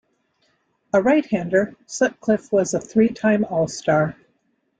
A 0.93 0.99
right-hander, 0.99 1.75
Sutcliffe 1.85 2.51
was 2.51 2.73
a 2.73 2.79
three-time 2.81 3.45
All-Star. 3.45 4.15